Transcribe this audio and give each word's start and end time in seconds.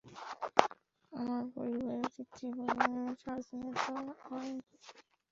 আমার 1.11 1.43
পরিবারের 1.55 2.07
তৃতীয় 2.13 2.51
প্রজন্মের 2.57 3.15
রাজনেতা 3.25 3.95
আমি। 4.31 4.55